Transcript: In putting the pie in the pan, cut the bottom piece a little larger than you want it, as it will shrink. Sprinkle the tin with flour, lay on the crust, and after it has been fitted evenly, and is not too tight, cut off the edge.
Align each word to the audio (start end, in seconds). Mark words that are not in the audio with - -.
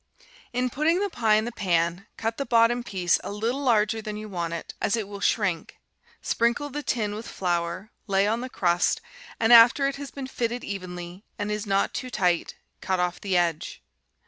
In 0.51 0.71
putting 0.71 0.99
the 0.99 1.11
pie 1.11 1.35
in 1.35 1.45
the 1.45 1.51
pan, 1.51 2.07
cut 2.17 2.37
the 2.37 2.43
bottom 2.47 2.81
piece 2.83 3.19
a 3.23 3.31
little 3.31 3.61
larger 3.61 4.01
than 4.01 4.17
you 4.17 4.27
want 4.27 4.51
it, 4.51 4.73
as 4.81 4.95
it 4.95 5.07
will 5.07 5.19
shrink. 5.19 5.77
Sprinkle 6.23 6.71
the 6.71 6.81
tin 6.81 7.13
with 7.13 7.27
flour, 7.27 7.91
lay 8.07 8.25
on 8.25 8.41
the 8.41 8.49
crust, 8.49 8.99
and 9.39 9.53
after 9.53 9.87
it 9.87 9.97
has 9.97 10.09
been 10.09 10.25
fitted 10.25 10.63
evenly, 10.63 11.23
and 11.37 11.51
is 11.51 11.67
not 11.67 11.93
too 11.93 12.09
tight, 12.09 12.55
cut 12.81 12.99
off 12.99 13.21
the 13.21 13.37
edge. 13.37 13.83